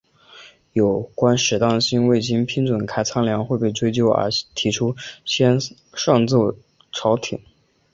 [0.73, 5.59] 有官吏担心未经批准开粮仓会被追究而提出先
[5.93, 6.55] 上奏
[6.91, 7.39] 朝廷。